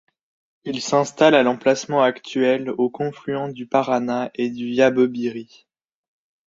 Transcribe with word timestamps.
Ils 0.63 0.81
s’installent 0.81 1.35
à 1.35 1.43
l’emplacement 1.43 2.01
actuel, 2.01 2.71
au 2.71 2.89
confluent 2.89 3.49
du 3.53 3.67
Paraná 3.67 4.31
et 4.33 4.49
du 4.49 4.65
Yabebiry. 4.65 5.67